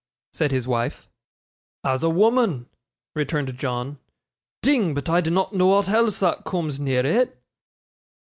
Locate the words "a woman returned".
2.01-3.55